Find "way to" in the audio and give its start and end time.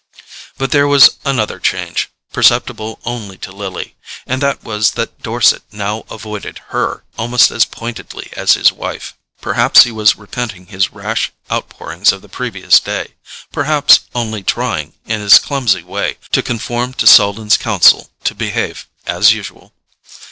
15.83-16.41